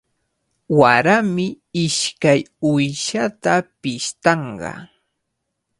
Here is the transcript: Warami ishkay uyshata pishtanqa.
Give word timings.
Warami 0.79 1.45
ishkay 1.83 2.39
uyshata 2.71 3.53
pishtanqa. 3.79 4.71